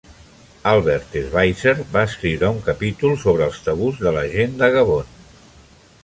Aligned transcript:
Albert 0.69 1.17
Schweitzer 1.25 1.73
va 1.97 2.05
escriure 2.11 2.49
un 2.53 2.57
capítol 2.69 3.13
sobre 3.25 3.45
els 3.51 3.59
tabús 3.67 4.01
de 4.05 4.13
la 4.15 4.23
gent 4.31 4.57
de 4.63 4.71
Gabon. 4.77 5.13